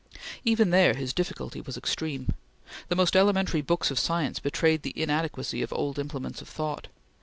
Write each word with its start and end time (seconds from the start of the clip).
Even 0.43 0.71
there 0.71 0.95
his 0.95 1.13
difficulty 1.13 1.61
was 1.61 1.77
extreme. 1.77 2.29
The 2.89 2.95
most 2.95 3.15
elementary 3.15 3.61
books 3.61 3.91
of 3.91 3.99
science 3.99 4.39
betrayed 4.39 4.81
the 4.81 4.99
inadequacy 4.99 5.61
of 5.61 5.71
old 5.71 5.99
implements 5.99 6.41
of 6.41 6.49
thought. 6.49 6.87